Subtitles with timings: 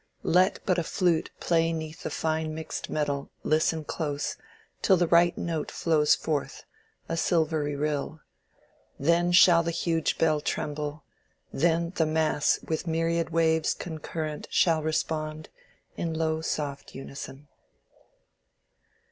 [0.23, 4.35] Let but a flute Play 'neath the fine mixed metal: listen close
[4.81, 6.63] Till the right note flows forth,
[7.07, 8.19] a silvery rill:
[8.97, 15.49] Then shall the huge bell tremble—then the mass With myriad waves concurrent shall respond
[15.95, 17.47] In low soft unison.